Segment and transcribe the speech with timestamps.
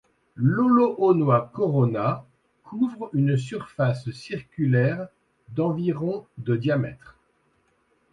[0.37, 2.25] Lalohonua Corona
[2.63, 5.09] couvre une surface circulaire
[5.49, 7.19] d'environ de diamètre.